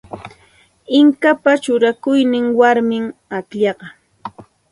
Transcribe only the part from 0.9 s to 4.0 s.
Inkapa shuñakushqan warmim akllaqa.